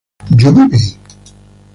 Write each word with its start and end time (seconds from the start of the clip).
¿yo 0.39 0.49
bebí? 0.55 0.79